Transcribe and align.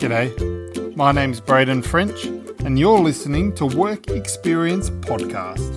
G'day, 0.00 0.96
my 0.96 1.12
name's 1.12 1.40
Braden 1.42 1.82
French, 1.82 2.24
and 2.64 2.78
you're 2.78 2.98
listening 2.98 3.54
to 3.56 3.66
Work 3.66 4.08
Experience 4.08 4.88
Podcast. 4.88 5.76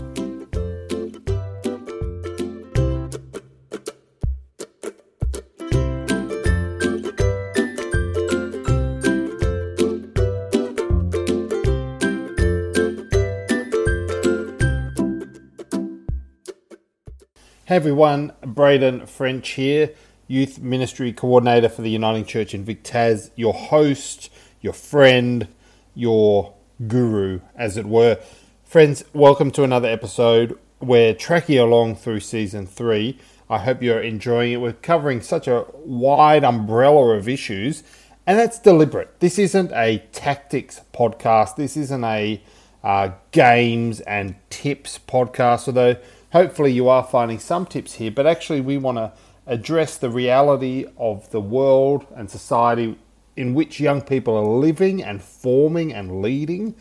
Hey 17.66 17.76
everyone, 17.76 18.32
Braden 18.42 19.06
French 19.06 19.50
here 19.50 19.94
youth 20.34 20.58
ministry 20.60 21.14
coordinator 21.14 21.70
for 21.70 21.84
the 21.84 21.92
Uniting 21.92 22.26
Church 22.26 22.56
in 22.56 22.66
Vic 22.66 22.90
your 23.36 23.54
host, 23.54 24.32
your 24.62 24.74
friend, 24.74 25.48
your 25.94 26.56
guru, 26.88 27.40
as 27.56 27.78
it 27.78 27.86
were. 27.86 28.18
Friends, 28.64 29.04
welcome 29.14 29.52
to 29.52 29.64
another 29.64 29.88
episode. 29.88 30.58
We're 30.80 31.14
tracking 31.14 31.60
along 31.60 31.98
through 31.98 32.22
season 32.22 32.66
three. 32.66 33.20
I 33.48 33.60
hope 33.60 33.84
you're 33.84 34.02
enjoying 34.02 34.54
it. 34.54 34.56
We're 34.60 34.74
covering 34.74 35.22
such 35.22 35.48
a 35.48 35.68
wide 35.86 36.44
umbrella 36.44 37.16
of 37.16 37.30
issues, 37.30 37.84
and 38.26 38.40
that's 38.40 38.58
deliberate. 38.58 39.20
This 39.20 39.38
isn't 39.38 39.72
a 39.74 40.00
tactics 40.14 40.82
podcast, 40.96 41.58
this 41.58 41.78
isn't 41.78 42.04
a 42.04 42.42
uh, 42.84 43.12
games 43.30 44.00
and 44.00 44.34
tips 44.50 45.00
podcast, 45.08 45.68
although 45.68 45.96
hopefully 46.32 46.72
you 46.72 46.90
are 46.90 47.04
finding 47.04 47.38
some 47.38 47.68
tips 47.68 47.94
here, 47.94 48.10
but 48.10 48.26
actually, 48.26 48.62
we 48.62 48.80
want 48.80 48.98
to 48.98 49.14
address 49.46 49.98
the 49.98 50.10
reality 50.10 50.86
of 50.98 51.30
the 51.32 51.42
world 51.42 52.06
and 52.16 52.30
society 52.30 52.98
in 53.36 53.54
which 53.54 53.80
young 53.80 54.02
people 54.02 54.38
are 54.38 54.46
living 54.46 55.04
and 55.04 55.22
forming 55.22 55.94
and 55.94 56.22
leading, 56.22 56.76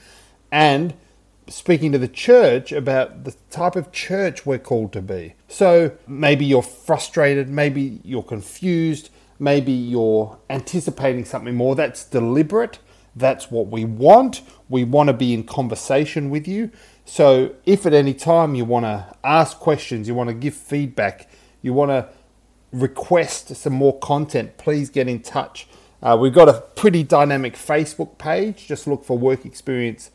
and 0.51 0.95
speaking 1.49 1.91
to 1.93 1.99
the 1.99 2.09
church 2.09 2.73
about 2.73 3.25
the 3.25 3.35
type 3.51 3.75
of 3.75 3.91
church 3.91 4.47
we're 4.47 4.59
called 4.59 4.93
to 4.93 5.03
be. 5.03 5.35
So 5.49 5.97
maybe 6.07 6.45
you're 6.45 6.63
frustrated, 6.63 7.49
maybe 7.49 8.01
you're 8.05 8.23
confused, 8.23 9.11
maybe 9.39 9.73
you're 9.73 10.39
anticipating 10.49 11.25
something 11.25 11.55
more. 11.55 11.75
That's 11.75 12.05
deliberate. 12.05 12.79
That's 13.17 13.51
what 13.51 13.67
we 13.67 13.85
want. 13.85 14.43
We 14.69 14.85
want 14.85 15.09
to 15.09 15.13
be 15.13 15.35
in 15.35 15.45
conversation 15.45 16.31
with 16.31 16.47
you. 16.47 16.71
So 17.05 17.55
if 17.67 17.85
at 17.85 17.93
any 17.93 18.15
time 18.15 18.55
you 18.55 18.65
want 18.65 18.85
to 18.85 19.15
ask 19.25 19.59
questions, 19.59 20.09
you 20.09 20.15
want 20.15 20.29
to 20.29 20.35
give 20.35 20.55
feedback, 20.55 21.29
you 21.61 21.73
want 21.75 21.91
to 21.91 22.09
request 22.73 23.55
some 23.55 23.75
more 23.75 23.99
content, 23.99 24.57
please 24.57 24.91
get 24.91 25.09
in 25.09 25.21
touch. 25.21 25.69
Uh, 26.03 26.17
we've 26.21 26.35
got 26.35 26.49
a 26.49 26.61
pretty 26.75 27.03
dynamic 27.05 27.55
Facebook 27.55 28.19
page. 28.19 28.67
Just 28.67 28.87
look 28.87 29.05
for 29.05 29.17
Work 29.17 29.45
Experience 29.47 30.11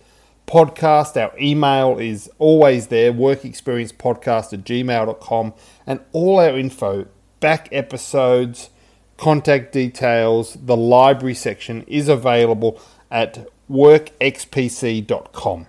Podcast. 0.45 1.21
Our 1.21 1.31
email 1.39 1.97
is 1.97 2.29
always 2.39 2.87
there 2.87 3.13
workexperiencepodcast 3.13 4.53
at 4.53 4.63
gmail.com. 4.63 5.53
And 5.85 5.99
all 6.11 6.39
our 6.39 6.57
info, 6.57 7.07
back 7.39 7.69
episodes, 7.71 8.69
contact 9.17 9.71
details, 9.71 10.57
the 10.61 10.75
library 10.75 11.35
section 11.35 11.83
is 11.83 12.09
available 12.09 12.81
at 13.09 13.47
workxpc.com. 13.69 15.67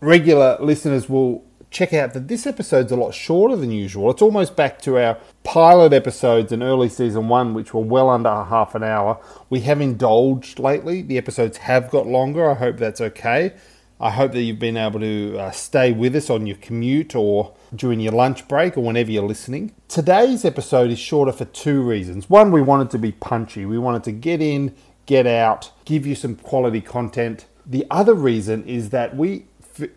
Regular 0.00 0.56
listeners 0.60 1.08
will 1.08 1.44
check 1.70 1.92
out 1.92 2.14
that 2.14 2.28
this 2.28 2.46
episode's 2.46 2.92
a 2.92 2.96
lot 2.96 3.14
shorter 3.14 3.56
than 3.56 3.70
usual. 3.70 4.10
It's 4.10 4.22
almost 4.22 4.56
back 4.56 4.80
to 4.82 4.98
our 4.98 5.18
pilot 5.44 5.92
episodes 5.92 6.52
in 6.52 6.62
early 6.62 6.88
season 6.88 7.28
one, 7.28 7.54
which 7.54 7.74
were 7.74 7.82
well 7.82 8.08
under 8.08 8.28
half 8.28 8.74
an 8.74 8.82
hour. 8.82 9.20
We 9.50 9.60
have 9.60 9.80
indulged 9.80 10.58
lately. 10.58 11.02
The 11.02 11.18
episodes 11.18 11.58
have 11.58 11.90
got 11.90 12.06
longer. 12.06 12.50
I 12.50 12.54
hope 12.54 12.78
that's 12.78 13.00
okay. 13.00 13.54
I 14.00 14.10
hope 14.10 14.30
that 14.32 14.42
you've 14.42 14.60
been 14.60 14.76
able 14.76 15.00
to 15.00 15.36
uh, 15.38 15.50
stay 15.50 15.90
with 15.90 16.14
us 16.14 16.30
on 16.30 16.46
your 16.46 16.56
commute 16.58 17.16
or 17.16 17.54
during 17.74 17.98
your 17.98 18.12
lunch 18.12 18.46
break 18.46 18.76
or 18.76 18.82
whenever 18.82 19.10
you're 19.10 19.24
listening. 19.24 19.74
Today's 19.88 20.44
episode 20.44 20.90
is 20.90 21.00
shorter 21.00 21.32
for 21.32 21.46
two 21.46 21.82
reasons. 21.82 22.30
One, 22.30 22.52
we 22.52 22.62
wanted 22.62 22.90
to 22.90 22.98
be 22.98 23.10
punchy, 23.10 23.66
we 23.66 23.76
wanted 23.76 24.04
to 24.04 24.12
get 24.12 24.40
in, 24.40 24.74
get 25.06 25.26
out, 25.26 25.72
give 25.84 26.06
you 26.06 26.14
some 26.14 26.36
quality 26.36 26.80
content. 26.80 27.46
The 27.66 27.86
other 27.90 28.14
reason 28.14 28.64
is 28.66 28.90
that 28.90 29.16
we 29.16 29.46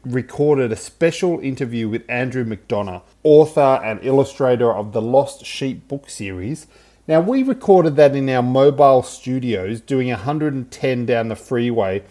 recorded 0.04 0.72
a 0.72 0.76
special 0.76 1.40
interview 1.40 1.90
with 1.90 2.04
Andrew 2.10 2.44
McDonough, 2.44 3.02
author 3.24 3.82
and 3.84 4.00
illustrator 4.04 4.74
of 4.74 4.94
the 4.94 5.02
Lost 5.02 5.46
Sheep 5.46 5.88
book 5.88 6.10
series. 6.10 6.68
Now, 7.08 7.22
we 7.22 7.44
recorded 7.44 7.96
that 7.96 8.16
in 8.16 8.30
our 8.30 8.44
mobile 8.44 9.04
studios 9.04 9.82
doing 9.82 10.10
110 10.10 11.06
down 11.06 11.28
the 11.30 11.36
freeway 11.36 12.04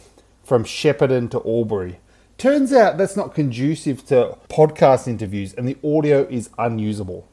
from 0.43 0.65
Shepparton 0.65 1.31
to 1.31 1.41
Albury. 1.47 2.01
Turns 2.37 2.73
out 2.73 2.99
that's 2.99 3.17
not 3.17 3.35
conducive 3.35 4.05
to 4.07 4.39
podcast 4.49 5.07
interviews 5.07 5.53
and 5.55 5.69
the 5.69 5.77
audio 5.85 6.27
is 6.29 6.51
unusable. 6.59 7.29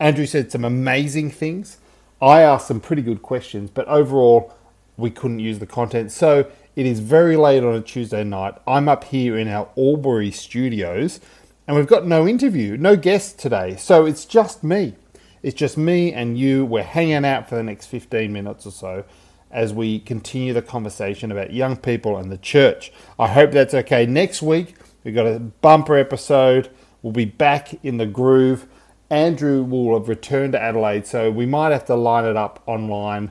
Andrew 0.00 0.26
said 0.26 0.50
some 0.50 0.64
amazing 0.64 1.30
things. 1.30 1.78
I 2.20 2.40
asked 2.40 2.68
some 2.68 2.80
pretty 2.80 3.02
good 3.02 3.22
questions, 3.22 3.70
but 3.70 3.86
overall, 3.86 4.54
we 4.96 5.10
couldn't 5.10 5.40
use 5.40 5.58
the 5.58 5.66
content. 5.66 6.10
So 6.10 6.50
it 6.76 6.84
is 6.84 7.00
very 7.00 7.36
late 7.36 7.64
on 7.64 7.74
a 7.74 7.80
Tuesday 7.80 8.22
night. 8.22 8.54
I'm 8.66 8.86
up 8.86 9.04
here 9.04 9.38
in 9.38 9.48
our 9.48 9.70
Albury 9.78 10.30
studios 10.30 11.20
and 11.66 11.74
we've 11.74 11.86
got 11.86 12.06
no 12.06 12.28
interview, 12.28 12.76
no 12.76 12.96
guest 12.96 13.38
today. 13.38 13.76
So 13.76 14.04
it's 14.04 14.26
just 14.26 14.62
me. 14.62 14.94
It's 15.42 15.54
just 15.54 15.78
me 15.78 16.12
and 16.12 16.38
you. 16.38 16.66
We're 16.66 16.82
hanging 16.82 17.24
out 17.24 17.48
for 17.48 17.54
the 17.54 17.62
next 17.62 17.86
15 17.86 18.30
minutes 18.30 18.66
or 18.66 18.72
so 18.72 19.04
as 19.50 19.72
we 19.72 19.98
continue 20.00 20.52
the 20.52 20.60
conversation 20.60 21.32
about 21.32 21.50
young 21.50 21.78
people 21.78 22.18
and 22.18 22.30
the 22.30 22.36
church. 22.36 22.92
I 23.18 23.28
hope 23.28 23.52
that's 23.52 23.72
okay. 23.72 24.04
Next 24.04 24.42
week, 24.42 24.74
we've 25.02 25.14
got 25.14 25.26
a 25.26 25.40
bumper 25.40 25.96
episode. 25.96 26.68
We'll 27.00 27.14
be 27.14 27.24
back 27.24 27.82
in 27.84 27.96
the 27.96 28.06
groove. 28.06 28.66
Andrew 29.08 29.62
will 29.62 29.98
have 29.98 30.08
returned 30.08 30.52
to 30.52 30.60
Adelaide, 30.60 31.06
so 31.06 31.30
we 31.30 31.46
might 31.46 31.70
have 31.70 31.86
to 31.86 31.94
line 31.94 32.26
it 32.26 32.36
up 32.36 32.62
online 32.66 33.30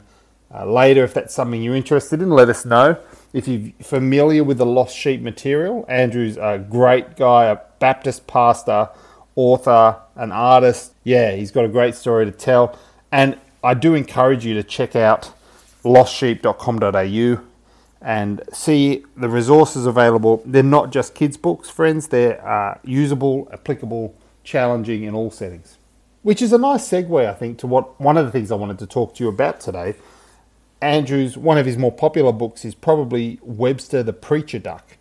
uh, 0.52 0.66
later 0.66 1.04
if 1.04 1.14
that's 1.14 1.36
something 1.36 1.62
you're 1.62 1.76
interested 1.76 2.22
in. 2.22 2.30
Let 2.32 2.50
us 2.50 2.66
know. 2.66 2.98
If 3.36 3.50
you're 3.50 3.74
familiar 3.82 4.46
with 4.46 4.60
the 4.60 4.66
Lost 4.66 4.96
Sheep 4.96 5.20
material, 5.20 5.84
Andrew's 5.90 6.38
a 6.38 6.58
great 6.58 7.18
guy, 7.18 7.48
a 7.48 7.58
Baptist 7.80 8.28
pastor, 8.28 8.88
author, 9.36 9.98
an 10.16 10.32
artist. 10.32 10.94
Yeah, 11.04 11.36
he's 11.36 11.52
got 11.52 11.66
a 11.66 11.68
great 11.68 11.96
story 11.96 12.24
to 12.24 12.32
tell. 12.32 12.80
And 13.12 13.38
I 13.62 13.74
do 13.74 13.94
encourage 13.94 14.46
you 14.46 14.54
to 14.54 14.64
check 14.64 14.96
out 14.96 15.34
lostsheep.com.au 15.84 17.44
and 18.02 18.42
see 18.54 19.04
the 19.18 19.28
resources 19.28 19.86
available. 19.86 20.42
They're 20.46 20.64
not 20.64 20.94
just 20.94 21.14
kids' 21.14 21.36
books, 21.36 21.70
friends, 21.70 22.08
they're 22.08 22.40
uh, 22.48 22.78
usable, 22.86 23.50
applicable, 23.52 24.16
challenging 24.46 25.04
in 25.04 25.14
all 25.14 25.30
settings. 25.30 25.78
Which 26.22 26.42
is 26.42 26.54
a 26.54 26.58
nice 26.58 26.88
segue, 26.88 27.28
I 27.30 27.34
think, 27.34 27.58
to 27.58 27.68
what 27.68 28.00
one 28.00 28.16
of 28.16 28.26
the 28.26 28.32
things 28.32 28.50
I 28.50 28.56
wanted 28.56 28.80
to 28.80 28.88
talk 28.88 29.14
to 29.16 29.24
you 29.26 29.30
about 29.30 29.60
today 29.60 29.96
Andrews, 30.86 31.36
one 31.36 31.58
of 31.58 31.66
his 31.66 31.80
more 31.80 31.92
popular 31.92 32.32
books 32.32 32.64
is 32.64 32.76
probably 32.76 33.40
Webster 33.42 34.04
the 34.04 34.14
Preacher 34.14 34.60
Duck. 34.60 34.98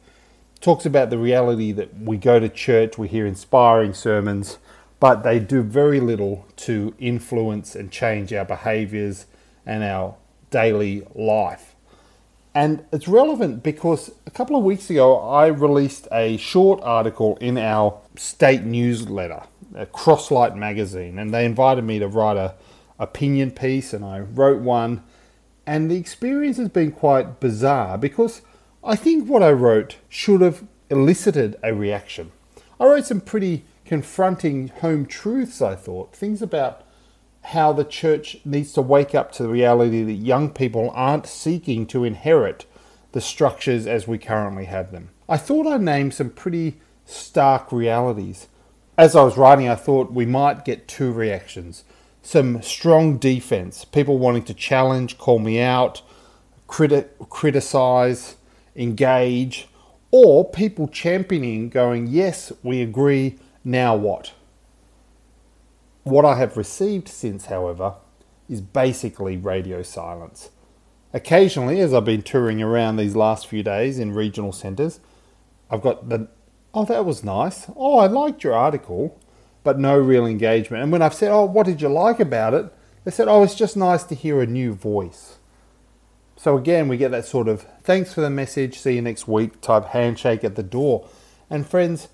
Talks 0.62 0.87
about 0.87 1.11
the 1.11 1.19
reality 1.19 1.72
that 1.72 2.00
we 2.00 2.17
go 2.17 2.41
to 2.41 2.49
church, 2.49 2.97
we 2.97 3.06
hear 3.06 3.27
inspiring 3.27 3.93
sermons, 3.93 4.56
but 4.99 5.25
they 5.25 5.39
do 5.39 5.62
very 5.62 6.00
little 6.00 6.47
to 6.56 6.95
influence 6.99 7.75
and 7.75 7.93
change 7.93 8.33
our 8.33 8.47
behaviors 8.47 9.27
and 9.67 9.84
our 9.84 10.15
daily 10.49 11.06
life. 11.15 11.75
And 12.55 12.87
it's 12.91 13.06
relevant 13.06 13.62
because 13.62 14.11
a 14.27 14.31
couple 14.31 14.56
of 14.56 14.65
weeks 14.65 14.89
ago 14.89 15.19
I 15.19 15.49
released 15.49 16.09
a 16.11 16.39
short 16.39 16.81
article 16.83 17.37
in 17.43 17.59
our 17.59 18.01
state 18.16 18.62
newsletter, 18.62 19.43
Crosslight 19.75 20.56
magazine, 20.56 21.19
and 21.19 21.34
they 21.34 21.45
invited 21.45 21.84
me 21.84 21.99
to 21.99 22.09
write 22.09 22.39
a 22.39 22.55
opinion 22.99 23.51
piece 23.51 23.93
and 23.93 24.03
I 24.03 24.21
wrote 24.21 24.62
one 24.62 25.03
and 25.67 25.91
the 25.91 25.97
experience 25.97 26.57
has 26.59 26.69
been 26.69 26.93
quite 26.93 27.41
bizarre 27.41 27.99
because 27.99 28.43
I 28.83 28.97
think 28.97 29.28
what 29.28 29.43
I 29.43 29.53
wrote 29.53 29.97
should 30.09 30.41
have 30.41 30.65
elicited 30.91 31.57
a 31.63 31.75
reaction. 31.75 32.33
I 32.78 32.87
wrote 32.87 33.07
some 33.07 33.21
pretty 33.21 33.65
confronting 33.84 34.69
home 34.69 35.07
truths, 35.07 35.63
I 35.63 35.75
thought, 35.75 36.15
things 36.15 36.43
about 36.43 36.83
how 37.45 37.72
the 37.72 37.84
church 37.84 38.39
needs 38.45 38.72
to 38.72 38.83
wake 38.83 39.15
up 39.15 39.33
to 39.33 39.43
the 39.43 39.49
reality 39.49 40.03
that 40.03 40.13
young 40.13 40.51
people 40.51 40.91
aren't 40.95 41.27
seeking 41.27 41.87
to 41.87 42.05
inherit 42.05 42.67
the 43.13 43.21
structures 43.21 43.87
as 43.87 44.09
we 44.09 44.19
currently 44.19 44.65
have 44.65 44.91
them. 44.93 45.10
I 45.28 45.37
thought 45.37 45.67
I 45.67 45.77
named 45.77 46.15
some 46.15 46.31
pretty 46.31 46.81
stark 47.05 47.71
realities. 47.71 48.49
As 48.97 49.15
I 49.15 49.22
was 49.22 49.37
writing, 49.37 49.69
I 49.69 49.75
thought 49.75 50.13
we 50.13 50.27
might 50.27 50.65
get 50.65 50.89
two 50.89 51.13
reactions 51.13 51.84
some 52.24 52.62
strong 52.62 53.18
defense, 53.18 53.84
people 53.84 54.18
wanting 54.18 54.44
to 54.44 54.54
challenge, 54.54 55.18
call 55.18 55.38
me 55.38 55.60
out, 55.60 56.00
criti- 56.66 57.06
criticize, 57.28 58.36
engage, 58.74 59.68
or 60.10 60.50
people 60.50 60.88
championing, 60.88 61.68
going, 61.68 62.06
Yes, 62.06 62.50
we 62.62 62.80
agree, 62.80 63.38
now 63.62 63.94
what? 63.94 64.32
What 66.04 66.24
I 66.24 66.36
have 66.36 66.56
received 66.56 67.09
since, 67.09 67.47
however, 67.47 67.97
is 68.48 68.62
basically 68.62 69.36
radio 69.36 69.82
silence. 69.82 70.50
Occasionally, 71.12 71.78
as 71.80 71.92
I've 71.92 72.04
been 72.06 72.22
touring 72.22 72.62
around 72.62 72.97
these 72.97 73.15
last 73.15 73.47
few 73.47 73.62
days 73.62 73.98
in 73.98 74.12
regional 74.15 74.53
centres, 74.53 74.98
I've 75.71 75.82
got 75.82 76.09
the, 76.09 76.28
oh, 76.72 76.84
that 76.86 77.04
was 77.04 77.22
nice. 77.22 77.66
Oh, 77.76 77.98
I 77.98 78.06
liked 78.06 78.42
your 78.44 78.54
article, 78.54 79.18
but 79.65 79.78
no 79.78 79.99
real 79.99 80.27
engagement. 80.27 80.83
And 80.83 80.93
when 80.93 81.03
I've 81.03 81.15
said, 81.15 81.33
oh, 81.33 81.45
what 81.47 81.66
did 81.66 81.83
you 81.83 81.89
like 81.89 82.21
about 82.21 82.55
it? 82.55 82.72
They 83.03 83.11
said, 83.11 83.27
oh, 83.27 83.43
it's 83.43 83.55
just 83.55 83.77
nice 83.77 84.05
to 84.05 84.15
hear 84.15 84.41
a 84.41 84.47
new 84.47 84.75
voice. 84.75 85.39
So 86.37 86.57
again, 86.57 86.89
we 86.89 86.97
get 86.97 87.11
that 87.11 87.27
sort 87.27 87.49
of 87.49 87.66
thanks 87.83 88.13
for 88.13 88.21
the 88.21 88.31
message, 88.31 88.78
see 88.78 88.95
you 88.95 89.03
next 89.03 89.27
week 89.27 89.61
type 89.61 89.87
handshake 89.87 90.45
at 90.45 90.57
the 90.57 90.63
door. 90.63 91.09
And 91.49 91.66
friends, 91.66 92.09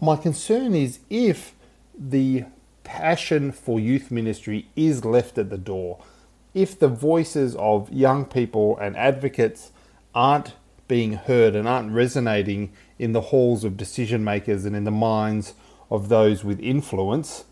my 0.00 0.16
concern 0.16 0.74
is 0.74 1.00
if 1.08 1.54
the 1.98 2.44
passion 2.84 3.52
for 3.52 3.80
youth 3.80 4.10
ministry 4.10 4.68
is 4.76 5.04
left 5.04 5.38
at 5.38 5.50
the 5.50 5.58
door, 5.58 6.02
if 6.52 6.78
the 6.78 6.88
voices 6.88 7.54
of 7.56 7.90
young 7.92 8.24
people 8.24 8.76
and 8.78 8.96
advocates 8.96 9.70
aren't 10.14 10.54
being 10.88 11.12
heard 11.12 11.54
and 11.54 11.68
aren't 11.68 11.92
resonating 11.92 12.72
in 12.98 13.12
the 13.12 13.20
halls 13.20 13.62
of 13.62 13.76
decision 13.76 14.24
makers 14.24 14.64
and 14.64 14.74
in 14.74 14.84
the 14.84 14.90
minds 14.90 15.54
of 15.90 16.08
those 16.08 16.44
with 16.44 16.60
influence, 16.60 17.44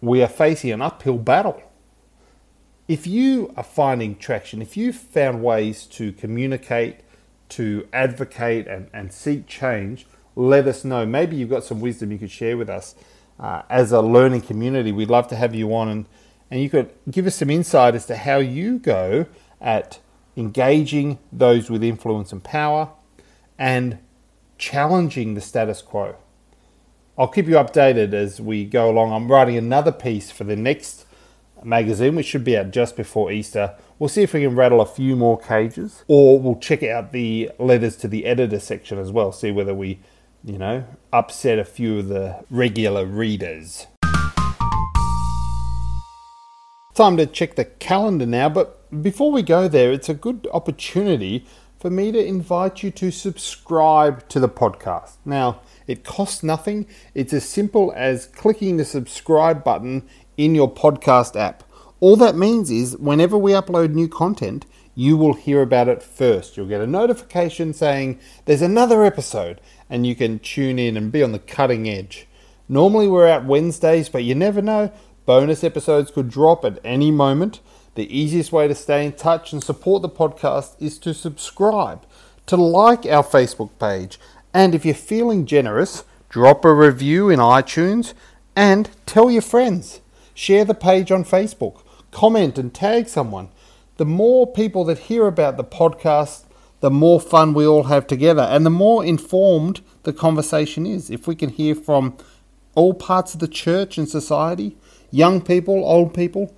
we 0.00 0.22
are 0.22 0.28
facing 0.28 0.70
an 0.70 0.82
uphill 0.82 1.18
battle. 1.18 1.62
If 2.86 3.06
you 3.06 3.52
are 3.56 3.62
finding 3.62 4.16
traction, 4.16 4.62
if 4.62 4.76
you've 4.76 4.96
found 4.96 5.42
ways 5.42 5.84
to 5.86 6.12
communicate, 6.12 7.00
to 7.50 7.86
advocate, 7.92 8.66
and, 8.66 8.88
and 8.94 9.12
seek 9.12 9.46
change, 9.46 10.06
let 10.36 10.66
us 10.66 10.84
know. 10.84 11.04
Maybe 11.04 11.36
you've 11.36 11.50
got 11.50 11.64
some 11.64 11.80
wisdom 11.80 12.12
you 12.12 12.18
could 12.18 12.30
share 12.30 12.56
with 12.56 12.70
us. 12.70 12.94
Uh, 13.38 13.62
as 13.68 13.92
a 13.92 14.00
learning 14.00 14.42
community, 14.42 14.92
we'd 14.92 15.10
love 15.10 15.28
to 15.28 15.36
have 15.36 15.54
you 15.54 15.74
on 15.74 15.88
and 15.88 16.06
and 16.50 16.62
you 16.62 16.70
could 16.70 16.90
give 17.10 17.26
us 17.26 17.36
some 17.36 17.50
insight 17.50 17.94
as 17.94 18.06
to 18.06 18.16
how 18.16 18.38
you 18.38 18.78
go 18.78 19.26
at 19.60 19.98
engaging 20.36 21.18
those 21.32 21.70
with 21.70 21.82
influence 21.82 22.32
and 22.32 22.42
power 22.42 22.90
and 23.58 23.98
challenging 24.56 25.34
the 25.34 25.40
status 25.40 25.82
quo. 25.82 26.16
I'll 27.18 27.26
keep 27.26 27.48
you 27.48 27.54
updated 27.54 28.12
as 28.12 28.40
we 28.40 28.64
go 28.64 28.88
along. 28.88 29.12
I'm 29.12 29.28
writing 29.28 29.56
another 29.56 29.90
piece 29.90 30.30
for 30.30 30.44
the 30.44 30.54
next 30.54 31.04
magazine, 31.64 32.14
which 32.14 32.26
should 32.26 32.44
be 32.44 32.56
out 32.56 32.70
just 32.70 32.96
before 32.96 33.32
Easter. 33.32 33.74
We'll 33.98 34.08
see 34.08 34.22
if 34.22 34.34
we 34.34 34.42
can 34.42 34.54
rattle 34.54 34.80
a 34.80 34.86
few 34.86 35.16
more 35.16 35.36
cages, 35.36 36.04
or 36.06 36.38
we'll 36.38 36.60
check 36.60 36.84
out 36.84 37.10
the 37.10 37.50
letters 37.58 37.96
to 37.96 38.08
the 38.08 38.24
editor 38.24 38.60
section 38.60 39.00
as 39.00 39.10
well, 39.10 39.32
see 39.32 39.50
whether 39.50 39.74
we, 39.74 39.98
you 40.44 40.58
know, 40.58 40.84
upset 41.12 41.58
a 41.58 41.64
few 41.64 41.98
of 41.98 42.06
the 42.06 42.44
regular 42.50 43.04
readers. 43.04 43.88
Time 46.94 47.16
to 47.16 47.26
check 47.26 47.56
the 47.56 47.64
calendar 47.64 48.26
now, 48.26 48.48
but 48.48 49.02
before 49.02 49.32
we 49.32 49.42
go 49.42 49.66
there, 49.66 49.90
it's 49.90 50.08
a 50.08 50.14
good 50.14 50.46
opportunity 50.52 51.44
for 51.80 51.90
me 51.90 52.10
to 52.12 52.24
invite 52.24 52.82
you 52.82 52.90
to 52.90 53.10
subscribe 53.10 54.28
to 54.28 54.40
the 54.40 54.48
podcast. 54.48 55.16
Now, 55.24 55.60
it 55.88 56.04
costs 56.04 56.44
nothing, 56.44 56.86
it's 57.14 57.32
as 57.32 57.44
simple 57.44 57.92
as 57.96 58.26
clicking 58.26 58.76
the 58.76 58.84
subscribe 58.84 59.64
button 59.64 60.08
in 60.36 60.54
your 60.54 60.72
podcast 60.72 61.34
app. 61.34 61.64
All 62.00 62.14
that 62.16 62.36
means 62.36 62.70
is 62.70 62.96
whenever 62.96 63.36
we 63.36 63.52
upload 63.52 63.92
new 63.92 64.06
content, 64.06 64.66
you 64.94 65.16
will 65.16 65.34
hear 65.34 65.62
about 65.62 65.88
it 65.88 66.02
first. 66.02 66.56
You'll 66.56 66.66
get 66.66 66.80
a 66.80 66.86
notification 66.86 67.72
saying 67.72 68.20
there's 68.44 68.62
another 68.62 69.04
episode, 69.04 69.60
and 69.88 70.06
you 70.06 70.14
can 70.14 70.38
tune 70.38 70.78
in 70.78 70.96
and 70.96 71.10
be 71.10 71.22
on 71.22 71.32
the 71.32 71.38
cutting 71.38 71.88
edge. 71.88 72.26
Normally, 72.68 73.08
we're 73.08 73.28
out 73.28 73.44
Wednesdays, 73.44 74.08
but 74.08 74.24
you 74.24 74.34
never 74.34 74.60
know. 74.60 74.92
Bonus 75.24 75.64
episodes 75.64 76.10
could 76.10 76.28
drop 76.28 76.64
at 76.64 76.80
any 76.84 77.10
moment. 77.10 77.60
The 77.94 78.16
easiest 78.16 78.52
way 78.52 78.68
to 78.68 78.74
stay 78.74 79.06
in 79.06 79.12
touch 79.12 79.52
and 79.52 79.62
support 79.62 80.02
the 80.02 80.08
podcast 80.08 80.76
is 80.80 80.98
to 81.00 81.14
subscribe, 81.14 82.04
to 82.46 82.56
like 82.56 83.06
our 83.06 83.24
Facebook 83.24 83.70
page, 83.78 84.18
and 84.52 84.74
if 84.74 84.84
you're 84.84 84.94
feeling 84.94 85.46
generous, 85.46 86.04
drop 86.28 86.64
a 86.64 86.72
review 86.72 87.30
in 87.30 87.38
iTunes 87.38 88.14
and 88.56 88.90
tell 89.06 89.30
your 89.30 89.42
friends. 89.42 90.00
Share 90.34 90.64
the 90.64 90.74
page 90.74 91.10
on 91.10 91.24
Facebook, 91.24 91.82
comment 92.10 92.58
and 92.58 92.72
tag 92.72 93.08
someone. 93.08 93.48
The 93.96 94.04
more 94.04 94.46
people 94.46 94.84
that 94.84 94.98
hear 94.98 95.26
about 95.26 95.56
the 95.56 95.64
podcast, 95.64 96.44
the 96.80 96.90
more 96.90 97.20
fun 97.20 97.54
we 97.54 97.66
all 97.66 97.84
have 97.84 98.06
together 98.06 98.42
and 98.42 98.64
the 98.64 98.70
more 98.70 99.04
informed 99.04 99.80
the 100.04 100.12
conversation 100.12 100.86
is. 100.86 101.10
If 101.10 101.26
we 101.26 101.34
can 101.34 101.50
hear 101.50 101.74
from 101.74 102.16
all 102.74 102.94
parts 102.94 103.34
of 103.34 103.40
the 103.40 103.48
church 103.48 103.98
and 103.98 104.08
society, 104.08 104.76
young 105.10 105.40
people, 105.40 105.84
old 105.84 106.14
people, 106.14 106.54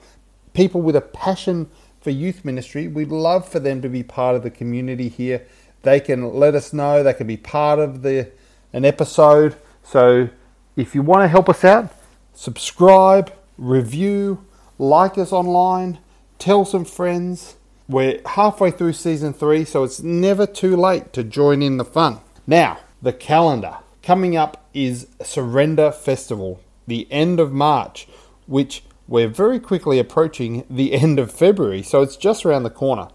people 0.52 0.82
with 0.82 0.96
a 0.96 1.00
passion 1.00 1.70
for 2.00 2.10
youth 2.10 2.44
ministry. 2.44 2.88
We'd 2.88 3.08
love 3.08 3.48
for 3.48 3.60
them 3.60 3.82
to 3.82 3.88
be 3.88 4.02
part 4.02 4.36
of 4.36 4.42
the 4.42 4.50
community 4.50 5.08
here. 5.08 5.46
They 5.82 6.00
can 6.00 6.34
let 6.34 6.54
us 6.54 6.72
know, 6.72 7.02
they 7.02 7.14
can 7.14 7.26
be 7.26 7.36
part 7.36 7.78
of 7.78 8.02
the 8.02 8.30
an 8.72 8.84
episode. 8.84 9.56
So 9.82 10.28
if 10.76 10.94
you 10.94 11.02
want 11.02 11.22
to 11.22 11.28
help 11.28 11.48
us 11.48 11.64
out, 11.64 11.92
subscribe, 12.34 13.32
review, 13.58 14.44
like 14.78 15.18
us 15.18 15.32
online, 15.32 15.98
tell 16.38 16.64
some 16.64 16.84
friends. 16.84 17.56
We're 17.88 18.20
halfway 18.24 18.70
through 18.70 18.92
season 18.92 19.32
three, 19.32 19.64
so 19.64 19.82
it's 19.82 20.00
never 20.00 20.46
too 20.46 20.76
late 20.76 21.12
to 21.14 21.24
join 21.24 21.62
in 21.62 21.76
the 21.76 21.84
fun. 21.84 22.20
Now, 22.46 22.78
the 23.02 23.12
calendar. 23.12 23.78
Coming 24.02 24.36
up 24.36 24.64
is 24.72 25.08
Surrender 25.22 25.90
Festival, 25.90 26.60
the 26.86 27.10
end 27.10 27.40
of 27.40 27.52
March 27.52 28.06
which 28.50 28.82
we're 29.06 29.28
very 29.28 29.60
quickly 29.60 29.98
approaching 29.98 30.64
the 30.68 30.92
end 31.00 31.18
of 31.18 31.32
February, 31.32 31.82
so 31.82 32.02
it's 32.02 32.16
just 32.16 32.44
around 32.44 32.64
the 32.64 32.70
corner. 32.70 33.08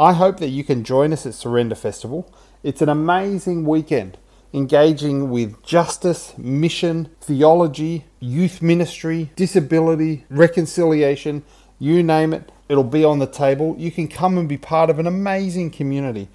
I 0.00 0.14
hope 0.14 0.38
that 0.38 0.48
you 0.48 0.64
can 0.64 0.82
join 0.82 1.12
us 1.12 1.26
at 1.26 1.34
Surrender 1.34 1.74
Festival. 1.74 2.32
It's 2.62 2.80
an 2.80 2.88
amazing 2.88 3.66
weekend 3.66 4.16
engaging 4.50 5.28
with 5.28 5.62
justice, 5.62 6.32
mission, 6.38 7.10
theology, 7.20 8.06
youth 8.18 8.62
ministry, 8.62 9.30
disability, 9.36 10.24
reconciliation, 10.30 11.44
you 11.78 12.02
name 12.02 12.32
it, 12.32 12.50
it'll 12.70 12.82
be 12.82 13.04
on 13.04 13.18
the 13.18 13.26
table. 13.26 13.76
You 13.78 13.92
can 13.92 14.08
come 14.08 14.38
and 14.38 14.48
be 14.48 14.56
part 14.56 14.88
of 14.88 14.98
an 14.98 15.06
amazing 15.06 15.70
community. 15.70 16.28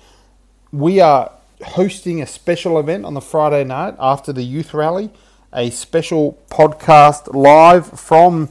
We 0.72 1.00
are 1.00 1.32
hosting 1.66 2.22
a 2.22 2.28
special 2.28 2.78
event 2.78 3.04
on 3.04 3.16
the 3.16 3.22
Friday 3.22 3.64
night 3.64 3.96
after 3.98 4.32
the 4.32 4.44
youth 4.44 4.76
rally 4.76 5.10
a 5.52 5.72
special 5.72 6.38
podcast 6.52 7.34
live 7.34 8.00
from 8.00 8.50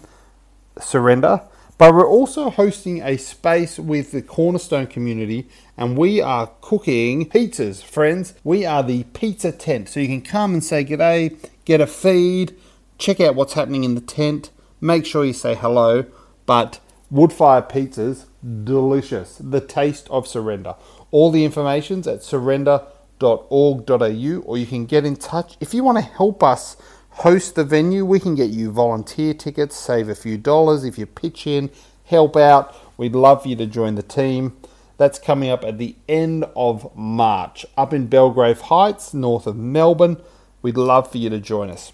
Surrender, 0.80 1.42
but 1.76 1.92
we're 1.92 2.08
also 2.08 2.50
hosting 2.50 3.02
a 3.02 3.16
space 3.16 3.78
with 3.78 4.12
the 4.12 4.22
Cornerstone 4.22 4.86
community 4.86 5.48
and 5.76 5.98
we 5.98 6.20
are 6.20 6.52
cooking 6.60 7.28
pizzas, 7.28 7.82
friends. 7.82 8.34
We 8.44 8.64
are 8.64 8.84
the 8.84 9.02
pizza 9.04 9.50
tent. 9.50 9.88
So 9.88 10.00
you 10.00 10.06
can 10.06 10.22
come 10.22 10.54
and 10.54 10.62
say 10.62 10.84
g'day, 10.84 11.36
get 11.64 11.80
a 11.80 11.86
feed, 11.86 12.56
check 12.98 13.20
out 13.20 13.34
what's 13.34 13.54
happening 13.54 13.82
in 13.82 13.96
the 13.96 14.00
tent, 14.00 14.50
make 14.80 15.04
sure 15.04 15.24
you 15.24 15.32
say 15.32 15.56
hello. 15.56 16.04
But 16.46 16.78
Woodfire 17.12 17.68
Pizzas, 17.68 18.26
delicious. 18.64 19.36
The 19.38 19.60
taste 19.60 20.08
of 20.10 20.28
surrender. 20.28 20.76
All 21.10 21.30
the 21.30 21.44
information's 21.44 22.06
at 22.06 22.22
surrender.org.au 22.22 24.42
or 24.46 24.58
you 24.58 24.66
can 24.66 24.86
get 24.86 25.04
in 25.04 25.16
touch 25.16 25.56
if 25.60 25.74
you 25.74 25.82
want 25.82 25.98
to 25.98 26.04
help 26.04 26.42
us 26.42 26.76
host 27.14 27.54
the 27.54 27.64
venue. 27.64 28.04
We 28.04 28.20
can 28.20 28.34
get 28.34 28.50
you 28.50 28.70
volunteer 28.70 29.34
tickets, 29.34 29.76
save 29.76 30.08
a 30.08 30.14
few 30.14 30.36
dollars 30.36 30.84
if 30.84 30.98
you 30.98 31.06
pitch 31.06 31.46
in, 31.46 31.70
help 32.06 32.36
out. 32.36 32.74
We'd 32.96 33.14
love 33.14 33.42
for 33.42 33.48
you 33.48 33.56
to 33.56 33.66
join 33.66 33.94
the 33.94 34.02
team. 34.02 34.56
That's 34.96 35.18
coming 35.18 35.50
up 35.50 35.64
at 35.64 35.78
the 35.78 35.96
end 36.08 36.44
of 36.54 36.94
March 36.96 37.66
up 37.76 37.92
in 37.92 38.06
Belgrave 38.06 38.62
Heights, 38.62 39.12
north 39.12 39.46
of 39.46 39.56
Melbourne. 39.56 40.18
We'd 40.62 40.76
love 40.76 41.10
for 41.10 41.18
you 41.18 41.30
to 41.30 41.40
join 41.40 41.70
us. 41.70 41.92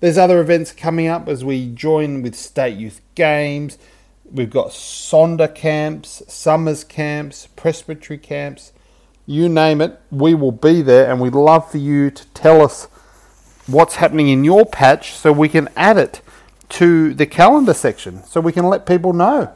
There's 0.00 0.18
other 0.18 0.40
events 0.40 0.72
coming 0.72 1.06
up 1.06 1.28
as 1.28 1.44
we 1.44 1.70
join 1.70 2.22
with 2.22 2.34
state 2.34 2.76
youth 2.76 3.00
games. 3.14 3.78
We've 4.30 4.50
got 4.50 4.68
Sonder 4.68 5.52
camps, 5.52 6.22
summers 6.28 6.84
camps, 6.84 7.48
presbytery 7.56 8.18
camps, 8.18 8.72
you 9.26 9.48
name 9.48 9.80
it. 9.80 10.00
We 10.10 10.34
will 10.34 10.52
be 10.52 10.82
there 10.82 11.10
and 11.10 11.20
we'd 11.20 11.34
love 11.34 11.70
for 11.70 11.78
you 11.78 12.10
to 12.10 12.26
tell 12.28 12.62
us 12.62 12.88
what's 13.70 13.96
happening 13.96 14.28
in 14.28 14.44
your 14.44 14.66
patch 14.66 15.12
so 15.12 15.32
we 15.32 15.48
can 15.48 15.68
add 15.76 15.98
it 15.98 16.20
to 16.70 17.14
the 17.14 17.26
calendar 17.26 17.74
section 17.74 18.22
so 18.24 18.40
we 18.40 18.52
can 18.52 18.64
let 18.64 18.86
people 18.86 19.12
know 19.12 19.52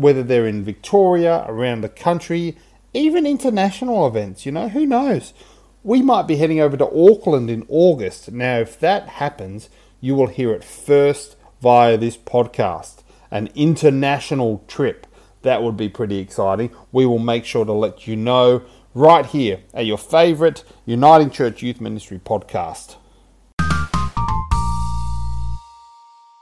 whether 0.00 0.22
they're 0.22 0.46
in 0.46 0.64
Victoria, 0.64 1.44
around 1.48 1.80
the 1.80 1.88
country, 1.88 2.56
even 2.94 3.26
international 3.26 4.06
events, 4.06 4.46
you 4.46 4.52
know, 4.52 4.68
who 4.68 4.86
knows? 4.86 5.34
We 5.82 6.02
might 6.02 6.26
be 6.26 6.36
heading 6.36 6.60
over 6.60 6.76
to 6.76 6.86
Auckland 6.86 7.50
in 7.50 7.66
August. 7.68 8.30
Now, 8.30 8.58
if 8.58 8.78
that 8.80 9.08
happens, 9.08 9.68
you 10.00 10.14
will 10.14 10.28
hear 10.28 10.52
it 10.52 10.64
first 10.64 11.36
via 11.60 11.96
this 11.96 12.16
podcast. 12.16 13.02
An 13.30 13.48
international 13.54 14.64
trip. 14.68 15.06
That 15.42 15.62
would 15.62 15.76
be 15.76 15.88
pretty 15.88 16.18
exciting. 16.18 16.70
We 16.92 17.06
will 17.06 17.18
make 17.18 17.44
sure 17.44 17.64
to 17.64 17.72
let 17.72 18.06
you 18.06 18.16
know 18.16 18.62
right 18.94 19.26
here 19.26 19.60
at 19.74 19.86
your 19.86 19.98
favourite 19.98 20.64
Uniting 20.84 21.30
Church 21.30 21.62
Youth 21.62 21.80
Ministry 21.80 22.18
podcast. 22.18 22.96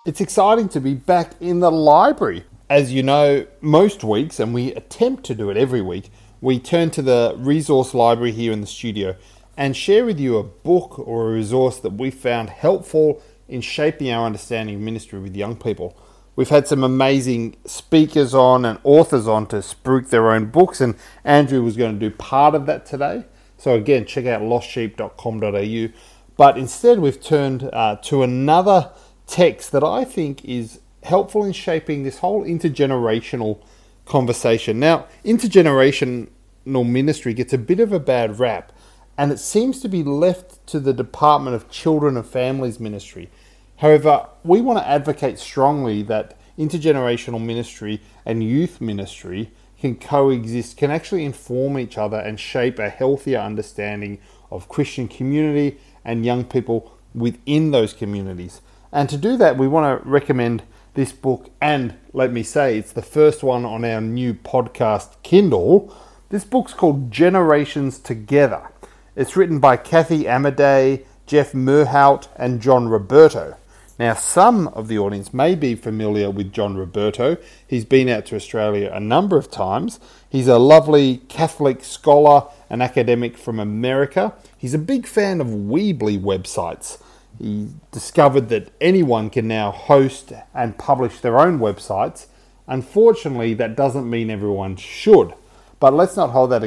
It's 0.06 0.20
exciting 0.20 0.68
to 0.68 0.80
be 0.80 0.94
back 0.94 1.32
in 1.40 1.58
the 1.58 1.72
library. 1.72 2.44
as 2.70 2.92
you 2.92 3.02
know, 3.02 3.44
most 3.60 4.04
weeks, 4.04 4.38
and 4.38 4.54
we 4.54 4.72
attempt 4.74 5.24
to 5.24 5.34
do 5.34 5.50
it 5.50 5.56
every 5.56 5.82
week, 5.82 6.10
we 6.40 6.60
turn 6.60 6.90
to 6.90 7.02
the 7.02 7.34
resource 7.36 7.92
library 7.92 8.30
here 8.30 8.52
in 8.52 8.60
the 8.60 8.68
studio 8.68 9.16
and 9.56 9.76
share 9.76 10.04
with 10.04 10.20
you 10.20 10.36
a 10.36 10.44
book 10.44 10.96
or 11.00 11.28
a 11.28 11.32
resource 11.32 11.80
that 11.80 11.94
we 11.94 12.12
found 12.12 12.50
helpful 12.50 13.20
in 13.48 13.60
shaping 13.60 14.08
our 14.08 14.24
understanding 14.24 14.76
of 14.76 14.80
ministry 14.80 15.18
with 15.18 15.34
young 15.34 15.56
people. 15.56 15.98
We've 16.36 16.50
had 16.50 16.68
some 16.68 16.84
amazing 16.84 17.56
speakers 17.64 18.32
on 18.32 18.64
and 18.64 18.78
authors 18.84 19.26
on 19.26 19.48
to 19.48 19.56
spruik 19.56 20.10
their 20.10 20.30
own 20.30 20.46
books, 20.46 20.80
and 20.80 20.94
Andrew 21.24 21.64
was 21.64 21.76
going 21.76 21.98
to 21.98 22.10
do 22.10 22.14
part 22.14 22.54
of 22.54 22.66
that 22.66 22.86
today. 22.86 23.24
So, 23.58 23.74
again, 23.74 24.04
check 24.04 24.26
out 24.26 24.40
lostsheep.com.au. 24.40 25.88
But 26.36 26.58
instead, 26.58 27.00
we've 27.00 27.20
turned 27.20 27.68
uh, 27.72 27.96
to 28.02 28.22
another 28.22 28.92
text 29.26 29.72
that 29.72 29.84
I 29.84 30.04
think 30.04 30.44
is 30.44 30.80
helpful 31.02 31.44
in 31.44 31.52
shaping 31.52 32.02
this 32.02 32.18
whole 32.18 32.44
intergenerational 32.44 33.60
conversation. 34.04 34.78
Now, 34.80 35.06
intergenerational 35.24 36.28
ministry 36.64 37.34
gets 37.34 37.52
a 37.52 37.58
bit 37.58 37.80
of 37.80 37.92
a 37.92 38.00
bad 38.00 38.38
rap, 38.38 38.72
and 39.18 39.32
it 39.32 39.38
seems 39.38 39.80
to 39.80 39.88
be 39.88 40.02
left 40.02 40.66
to 40.68 40.80
the 40.80 40.92
Department 40.92 41.56
of 41.56 41.70
Children 41.70 42.16
and 42.16 42.26
Families 42.26 42.80
Ministry. 42.80 43.30
However, 43.76 44.26
we 44.42 44.60
want 44.60 44.78
to 44.78 44.88
advocate 44.88 45.38
strongly 45.38 46.02
that 46.04 46.36
intergenerational 46.58 47.44
ministry 47.44 48.00
and 48.24 48.42
youth 48.42 48.80
ministry 48.80 49.52
can 49.78 49.96
coexist, 49.96 50.76
can 50.76 50.90
actually 50.90 51.24
inform 51.24 51.78
each 51.78 51.98
other 51.98 52.18
and 52.18 52.40
shape 52.40 52.78
a 52.78 52.88
healthier 52.88 53.38
understanding 53.38 54.18
of 54.50 54.68
Christian 54.68 55.06
community 55.06 55.78
and 56.04 56.24
young 56.24 56.44
people 56.44 56.92
within 57.14 57.72
those 57.72 57.92
communities. 57.92 58.62
And 58.92 59.08
to 59.08 59.16
do 59.16 59.36
that, 59.36 59.58
we 59.58 59.68
want 59.68 60.02
to 60.02 60.08
recommend 60.08 60.62
this 60.94 61.12
book, 61.12 61.50
and 61.60 61.94
let 62.12 62.32
me 62.32 62.42
say, 62.42 62.78
it's 62.78 62.92
the 62.92 63.02
first 63.02 63.42
one 63.42 63.64
on 63.64 63.84
our 63.84 64.00
new 64.00 64.32
podcast, 64.32 65.22
Kindle. 65.22 65.94
This 66.30 66.44
book's 66.44 66.72
called 66.72 67.10
Generations 67.10 67.98
Together. 67.98 68.70
It's 69.14 69.36
written 69.36 69.60
by 69.60 69.76
Kathy 69.76 70.24
Amidei, 70.24 71.04
Jeff 71.26 71.52
Merhaut, 71.52 72.28
and 72.36 72.62
John 72.62 72.88
Roberto. 72.88 73.56
Now, 73.98 74.14
some 74.14 74.68
of 74.68 74.88
the 74.88 74.98
audience 74.98 75.32
may 75.32 75.54
be 75.54 75.74
familiar 75.74 76.30
with 76.30 76.52
John 76.52 76.76
Roberto. 76.76 77.38
He's 77.66 77.86
been 77.86 78.08
out 78.10 78.26
to 78.26 78.36
Australia 78.36 78.90
a 78.92 79.00
number 79.00 79.38
of 79.38 79.50
times. 79.50 80.00
He's 80.28 80.48
a 80.48 80.58
lovely 80.58 81.18
Catholic 81.28 81.82
scholar 81.82 82.46
and 82.68 82.82
academic 82.82 83.38
from 83.38 83.58
America. 83.58 84.34
He's 84.56 84.74
a 84.74 84.78
big 84.78 85.06
fan 85.06 85.40
of 85.40 85.46
Weebly 85.46 86.20
websites. 86.20 87.02
He 87.38 87.68
discovered 87.92 88.48
that 88.48 88.70
anyone 88.80 89.30
can 89.30 89.46
now 89.48 89.70
host 89.70 90.32
and 90.54 90.78
publish 90.78 91.20
their 91.20 91.38
own 91.38 91.58
websites. 91.58 92.26
Unfortunately, 92.66 93.54
that 93.54 93.76
doesn't 93.76 94.08
mean 94.08 94.30
everyone 94.30 94.76
should. 94.76 95.34
But 95.78 95.94
let's 95.94 96.16
not 96.16 96.30
hold 96.30 96.50
that 96.50 96.64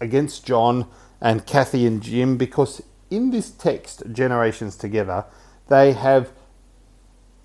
against 0.00 0.46
John 0.46 0.86
and 1.20 1.46
Kathy 1.46 1.86
and 1.86 2.00
Jim 2.00 2.36
because 2.36 2.80
in 3.10 3.30
this 3.30 3.50
text, 3.50 4.02
Generations 4.12 4.76
Together, 4.76 5.24
they 5.68 5.92
have 5.92 6.30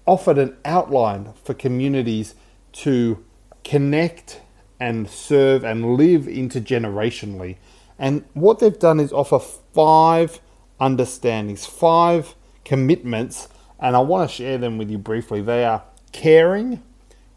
offered 0.05 0.37
an 0.37 0.57
outline 0.65 1.33
for 1.43 1.53
communities 1.53 2.35
to 2.73 3.23
connect 3.63 4.41
and 4.79 5.09
serve 5.09 5.63
and 5.63 5.95
live 5.95 6.23
intergenerationally. 6.23 7.57
And 7.97 8.25
what 8.33 8.59
they've 8.59 8.77
done 8.77 8.99
is 8.99 9.13
offer 9.13 9.39
five 9.39 10.39
understandings, 10.79 11.65
five 11.65 12.35
commitments, 12.65 13.47
and 13.79 13.95
I 13.95 13.99
want 13.99 14.29
to 14.29 14.35
share 14.35 14.57
them 14.57 14.77
with 14.77 14.89
you 14.89 14.97
briefly. 14.97 15.41
They 15.41 15.65
are 15.65 15.83
caring, 16.11 16.81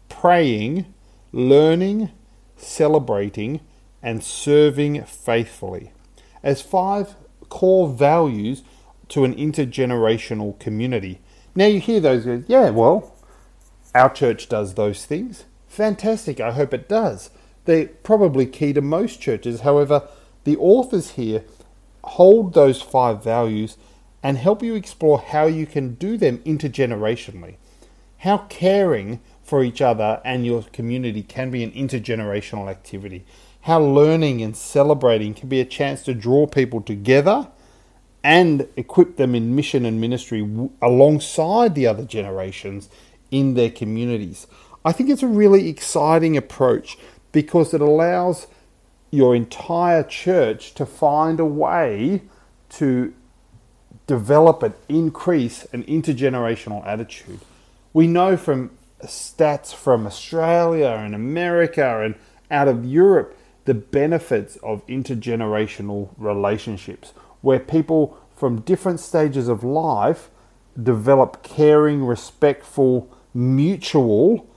praying, 0.09 0.93
learning, 1.31 2.11
celebrating, 2.55 3.61
and 4.01 4.23
serving 4.23 5.03
faithfully 5.03 5.91
as 6.43 6.61
five 6.61 7.15
core 7.49 7.87
values 7.87 8.63
to 9.09 9.23
an 9.23 9.35
intergenerational 9.35 10.57
community. 10.59 11.19
Now 11.55 11.65
you 11.65 11.79
hear 11.79 11.99
those 11.99 12.43
yeah, 12.47 12.69
well, 12.69 13.15
our 13.95 14.13
church 14.13 14.47
does 14.47 14.75
those 14.75 15.05
things. 15.05 15.45
Fantastic, 15.67 16.39
I 16.39 16.51
hope 16.51 16.73
it 16.73 16.87
does. 16.87 17.29
They're 17.65 17.87
probably 17.87 18.45
key 18.45 18.73
to 18.73 18.81
most 18.81 19.21
churches. 19.21 19.61
However, 19.61 20.07
the 20.43 20.57
authors 20.57 21.11
here 21.11 21.43
hold 22.03 22.53
those 22.53 22.81
five 22.81 23.23
values 23.23 23.77
and 24.27 24.37
help 24.37 24.61
you 24.61 24.75
explore 24.75 25.19
how 25.19 25.45
you 25.45 25.65
can 25.65 25.93
do 25.93 26.17
them 26.17 26.39
intergenerationally. 26.39 27.55
How 28.17 28.39
caring 28.49 29.21
for 29.41 29.63
each 29.63 29.81
other 29.81 30.21
and 30.25 30.45
your 30.45 30.63
community 30.63 31.23
can 31.23 31.49
be 31.49 31.63
an 31.63 31.71
intergenerational 31.71 32.69
activity. 32.69 33.23
How 33.61 33.79
learning 33.79 34.41
and 34.41 34.53
celebrating 34.57 35.33
can 35.33 35.47
be 35.47 35.61
a 35.61 35.65
chance 35.65 36.03
to 36.03 36.13
draw 36.13 36.45
people 36.45 36.81
together 36.81 37.47
and 38.21 38.67
equip 38.75 39.15
them 39.15 39.33
in 39.33 39.55
mission 39.55 39.85
and 39.85 40.01
ministry 40.01 40.41
w- 40.41 40.71
alongside 40.81 41.73
the 41.73 41.87
other 41.87 42.03
generations 42.03 42.89
in 43.31 43.53
their 43.53 43.71
communities. 43.71 44.45
I 44.83 44.91
think 44.91 45.09
it's 45.09 45.23
a 45.23 45.27
really 45.27 45.69
exciting 45.69 46.35
approach 46.35 46.97
because 47.31 47.73
it 47.73 47.79
allows 47.79 48.47
your 49.09 49.33
entire 49.33 50.03
church 50.03 50.73
to 50.73 50.85
find 50.85 51.39
a 51.39 51.45
way 51.45 52.23
to 52.71 53.13
develop 54.07 54.63
and 54.63 54.73
increase 54.87 55.65
an 55.73 55.83
intergenerational 55.83 56.85
attitude. 56.87 57.39
We 57.93 58.07
know 58.07 58.37
from 58.37 58.71
stats 59.03 59.73
from 59.73 60.07
Australia 60.07 60.87
and 60.87 61.13
America 61.13 62.01
and 62.03 62.15
out 62.49 62.67
of 62.67 62.85
Europe 62.85 63.37
the 63.65 63.73
benefits 63.73 64.55
of 64.57 64.85
intergenerational 64.87 66.09
relationships 66.17 67.11
where 67.41 67.59
people 67.59 68.17
from 68.35 68.61
different 68.61 68.99
stages 68.99 69.47
of 69.49 69.63
life 69.63 70.29
develop 70.81 71.43
caring, 71.43 72.05
respectful, 72.05 73.09
mutual 73.33 74.47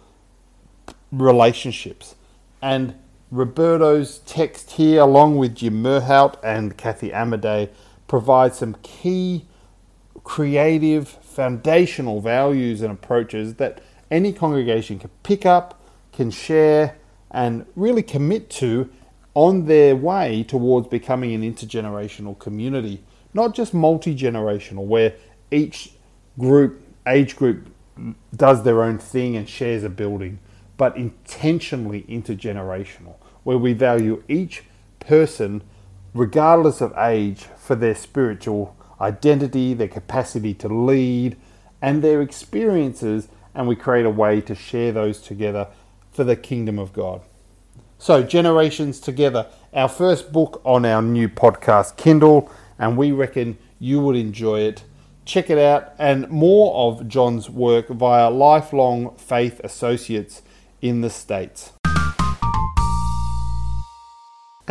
relationships. 1.11 2.15
And 2.63 2.95
Roberto's 3.31 4.19
text 4.27 4.73
here, 4.73 5.01
along 5.01 5.39
with 5.39 5.57
Jim 5.57 5.83
Merhaut 5.83 6.37
and 6.43 6.77
Kathy 6.77 7.11
Amidei, 7.11 7.71
provides 8.11 8.59
some 8.59 8.75
key 8.83 9.47
creative, 10.25 11.07
foundational 11.07 12.21
values 12.21 12.83
and 12.83 12.91
approaches 12.91 13.55
that 13.55 13.81
any 14.11 14.33
congregation 14.33 14.99
can 14.99 15.11
pick 15.23 15.47
up, 15.47 15.81
can 16.11 16.29
share, 16.29 16.97
and 17.31 17.65
really 17.77 18.03
commit 18.03 18.51
to 18.51 18.91
on 19.35 19.67
their 19.67 19.95
way 19.95 20.43
towards 20.43 20.89
becoming 20.89 21.33
an 21.35 21.43
intergenerational 21.43 22.37
community, 22.37 23.01
not 23.33 23.55
just 23.55 23.73
multi 23.73 24.13
generational, 24.13 24.85
where 24.85 25.15
each 25.53 25.93
group, 26.37 26.83
age 27.07 27.37
group, 27.37 27.69
does 28.35 28.65
their 28.65 28.83
own 28.83 28.99
thing 28.99 29.37
and 29.37 29.49
shares 29.49 29.85
a 29.85 29.89
building, 29.89 30.41
but 30.77 30.97
intentionally 30.97 32.03
intergenerational, 32.09 33.15
where 33.45 33.57
we 33.57 33.73
value 33.73 34.21
each 34.27 34.65
person, 34.99 35.63
regardless 36.15 36.81
of 36.81 36.97
age, 36.97 37.47
for 37.57 37.75
their 37.75 37.95
spiritual 37.95 38.77
identity, 39.01 39.75
their 39.75 39.89
capacity 39.89 40.55
to 40.55 40.69
lead, 40.69 41.37
and 41.81 42.03
their 42.03 42.21
experiences, 42.21 43.29
and 43.55 43.67
we 43.67 43.77
create 43.77 44.07
a 44.07 44.11
way 44.11 44.41
to 44.41 44.55
share 44.55 44.93
those 44.93 45.21
together 45.21 45.69
for 46.13 46.25
the 46.25 46.37
kingdom 46.37 46.79
of 46.79 46.93
God. 46.93 47.23
So, 47.99 48.23
Generations 48.23 48.99
Together, 48.99 49.47
our 49.73 49.89
first 49.89 50.33
book 50.33 50.61
on 50.65 50.85
our 50.85 51.03
new 51.03 51.29
podcast, 51.29 51.97
Kindle, 51.97 52.51
and 52.79 52.97
we 52.97 53.13
reckon 53.13 53.59
you 53.79 54.01
would 54.01 54.17
enjoy 54.17 54.61
it. 54.61 54.85
Check 55.25 55.51
it 55.51 55.59
out, 55.59 55.93
and 55.99 56.29
more 56.29 56.75
of 56.75 57.07
John's 57.07 57.49
work 57.49 57.89
via 57.89 58.31
Lifelong 58.31 59.15
Faith 59.17 59.61
Associates 59.63 60.43
in 60.81 61.03
the 61.03 61.11
States. 61.11 61.73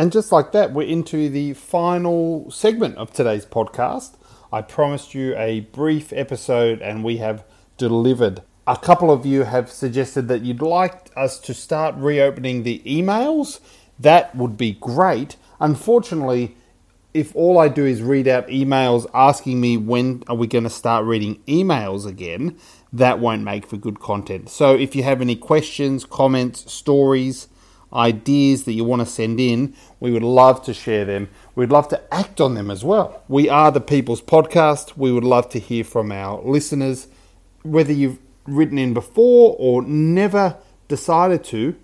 And 0.00 0.10
just 0.10 0.32
like 0.32 0.52
that, 0.52 0.72
we're 0.72 0.88
into 0.88 1.28
the 1.28 1.52
final 1.52 2.50
segment 2.50 2.96
of 2.96 3.12
today's 3.12 3.44
podcast. 3.44 4.14
I 4.50 4.62
promised 4.62 5.12
you 5.12 5.36
a 5.36 5.60
brief 5.60 6.10
episode, 6.14 6.80
and 6.80 7.04
we 7.04 7.18
have 7.18 7.44
delivered 7.76 8.40
a 8.66 8.78
couple 8.78 9.10
of 9.10 9.26
you 9.26 9.42
have 9.42 9.70
suggested 9.70 10.26
that 10.28 10.40
you'd 10.40 10.62
like 10.62 11.10
us 11.16 11.38
to 11.40 11.52
start 11.52 11.96
reopening 11.96 12.62
the 12.62 12.78
emails. 12.86 13.60
That 13.98 14.34
would 14.34 14.56
be 14.56 14.72
great. 14.72 15.36
Unfortunately, 15.60 16.56
if 17.12 17.36
all 17.36 17.58
I 17.58 17.68
do 17.68 17.84
is 17.84 18.00
read 18.00 18.26
out 18.26 18.48
emails 18.48 19.04
asking 19.12 19.60
me 19.60 19.76
when 19.76 20.22
are 20.28 20.34
we 20.34 20.46
going 20.46 20.64
to 20.64 20.70
start 20.70 21.04
reading 21.04 21.42
emails 21.46 22.06
again, 22.06 22.56
that 22.90 23.18
won't 23.18 23.42
make 23.42 23.66
for 23.66 23.76
good 23.76 24.00
content. 24.00 24.48
So 24.48 24.74
if 24.74 24.96
you 24.96 25.02
have 25.02 25.20
any 25.20 25.36
questions, 25.36 26.06
comments, 26.06 26.72
stories, 26.72 27.48
ideas 27.92 28.64
that 28.64 28.72
you 28.72 28.84
want 28.84 29.00
to 29.00 29.06
send 29.06 29.40
in, 29.40 29.74
we 29.98 30.10
would 30.10 30.22
love 30.22 30.62
to 30.64 30.74
share 30.74 31.04
them. 31.04 31.28
We'd 31.54 31.70
love 31.70 31.88
to 31.88 32.14
act 32.14 32.40
on 32.40 32.54
them 32.54 32.70
as 32.70 32.84
well. 32.84 33.22
We 33.28 33.48
are 33.48 33.70
the 33.70 33.80
People's 33.80 34.22
Podcast. 34.22 34.96
We 34.96 35.12
would 35.12 35.24
love 35.24 35.48
to 35.50 35.58
hear 35.58 35.84
from 35.84 36.12
our 36.12 36.40
listeners. 36.42 37.08
Whether 37.62 37.92
you've 37.92 38.18
written 38.46 38.78
in 38.78 38.94
before 38.94 39.56
or 39.58 39.82
never 39.82 40.56
decided 40.88 41.44
to, 41.44 41.76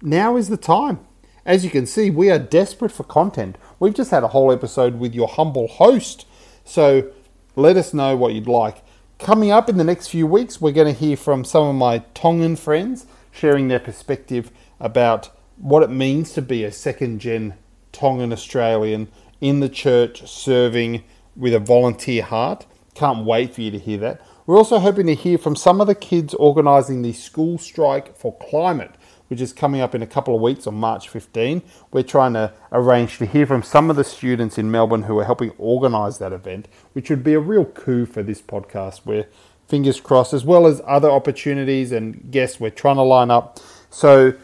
now 0.00 0.36
is 0.36 0.48
the 0.48 0.56
time. 0.56 1.00
As 1.44 1.64
you 1.64 1.70
can 1.70 1.86
see, 1.86 2.10
we 2.10 2.30
are 2.30 2.38
desperate 2.38 2.92
for 2.92 3.04
content. 3.04 3.56
We've 3.80 3.94
just 3.94 4.10
had 4.10 4.22
a 4.22 4.28
whole 4.28 4.52
episode 4.52 4.98
with 4.98 5.14
your 5.14 5.28
humble 5.28 5.66
host. 5.66 6.26
So 6.64 7.10
let 7.56 7.76
us 7.76 7.92
know 7.92 8.16
what 8.16 8.34
you'd 8.34 8.46
like. 8.46 8.82
Coming 9.18 9.50
up 9.50 9.68
in 9.68 9.76
the 9.76 9.84
next 9.84 10.08
few 10.08 10.26
weeks, 10.26 10.60
we're 10.60 10.72
going 10.72 10.92
to 10.92 10.98
hear 10.98 11.16
from 11.16 11.44
some 11.44 11.66
of 11.66 11.74
my 11.74 11.98
Tongan 12.14 12.56
friends 12.56 13.06
sharing 13.32 13.68
their 13.68 13.80
perspective 13.80 14.50
about 14.80 15.30
what 15.62 15.84
it 15.84 15.90
means 15.90 16.32
to 16.32 16.42
be 16.42 16.64
a 16.64 16.72
second 16.72 17.20
gen 17.20 17.54
Tongan 17.92 18.32
Australian 18.32 19.08
in 19.40 19.60
the 19.60 19.68
church 19.68 20.28
serving 20.28 21.04
with 21.36 21.54
a 21.54 21.60
volunteer 21.60 22.24
heart. 22.24 22.66
Can't 22.94 23.24
wait 23.24 23.54
for 23.54 23.60
you 23.60 23.70
to 23.70 23.78
hear 23.78 23.98
that. 23.98 24.20
We're 24.44 24.58
also 24.58 24.80
hoping 24.80 25.06
to 25.06 25.14
hear 25.14 25.38
from 25.38 25.54
some 25.54 25.80
of 25.80 25.86
the 25.86 25.94
kids 25.94 26.34
organising 26.34 27.02
the 27.02 27.12
School 27.12 27.58
Strike 27.58 28.16
for 28.16 28.36
Climate, 28.38 28.90
which 29.28 29.40
is 29.40 29.52
coming 29.52 29.80
up 29.80 29.94
in 29.94 30.02
a 30.02 30.06
couple 30.06 30.34
of 30.34 30.42
weeks 30.42 30.66
on 30.66 30.74
March 30.74 31.08
15. 31.08 31.62
We're 31.92 32.02
trying 32.02 32.32
to 32.32 32.52
arrange 32.72 33.18
to 33.18 33.26
hear 33.26 33.46
from 33.46 33.62
some 33.62 33.88
of 33.88 33.94
the 33.94 34.02
students 34.02 34.58
in 34.58 34.68
Melbourne 34.68 35.04
who 35.04 35.16
are 35.20 35.24
helping 35.24 35.50
organise 35.58 36.18
that 36.18 36.32
event, 36.32 36.66
which 36.92 37.08
would 37.08 37.22
be 37.22 37.34
a 37.34 37.40
real 37.40 37.66
coup 37.66 38.04
for 38.04 38.24
this 38.24 38.42
podcast. 38.42 39.02
We're 39.04 39.28
fingers 39.68 40.00
crossed, 40.00 40.34
as 40.34 40.44
well 40.44 40.66
as 40.66 40.82
other 40.86 41.10
opportunities 41.10 41.92
and 41.92 42.32
guests 42.32 42.58
we're 42.58 42.70
trying 42.70 42.96
to 42.96 43.02
line 43.02 43.30
up. 43.30 43.60
So 43.90 44.34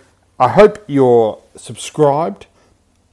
I 0.40 0.50
hope 0.50 0.85
you're 0.87 1.42
subscribed. 1.57 2.47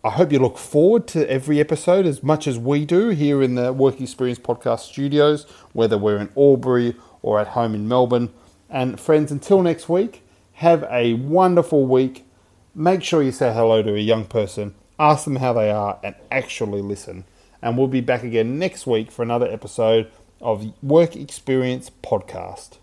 I 0.04 0.12
hope 0.12 0.32
you 0.32 0.38
look 0.38 0.60
forward 0.60 1.08
to 1.08 1.28
every 1.28 1.60
episode 1.60 2.06
as 2.06 2.22
much 2.22 2.46
as 2.46 2.60
we 2.60 2.86
do 2.86 3.10
here 3.10 3.42
in 3.42 3.56
the 3.56 3.74
Work 3.74 4.00
Experience 4.00 4.38
Podcast 4.38 4.82
studios, 4.82 5.48
whether 5.74 5.98
we're 5.98 6.20
in 6.20 6.30
Albury 6.38 6.96
or 7.24 7.40
at 7.40 7.48
home 7.48 7.74
in 7.74 7.88
Melbourne. 7.88 8.32
And 8.70 9.00
friends, 9.00 9.32
until 9.32 9.64
next 9.64 9.90
week, 9.90 10.22
have 10.54 10.84
a 10.92 11.16
wonderful 11.16 11.88
week. 11.88 12.28
Make 12.76 13.02
sure 13.02 13.24
you 13.24 13.32
say 13.32 13.52
hello 13.52 13.82
to 13.82 13.96
a 13.96 14.00
young 14.00 14.26
person, 14.26 14.76
ask 15.00 15.24
them 15.24 15.38
how 15.38 15.54
they 15.54 15.72
are, 15.72 15.98
and 16.04 16.14
actually 16.30 16.84
listen. 16.84 17.26
And 17.60 17.76
we'll 17.76 17.88
be 17.88 18.02
back 18.02 18.22
again 18.22 18.60
next 18.60 18.86
week 18.86 19.10
for 19.10 19.24
another 19.24 19.48
episode 19.52 20.12
of 20.42 20.72
Work 20.84 21.16
Experience 21.16 21.90
Podcast. 22.04 22.78